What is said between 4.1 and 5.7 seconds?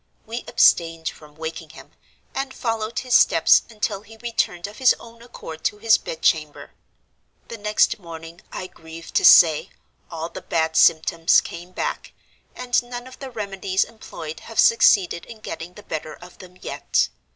returned of his own accord